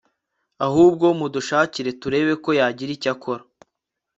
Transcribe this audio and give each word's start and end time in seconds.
ahubwo 0.65 1.05
mudushakire 1.19 1.89
turebe 2.01 2.33
ko 2.43 2.49
yagira 2.59 2.91
icyo 2.95 3.09
akora 3.13 3.43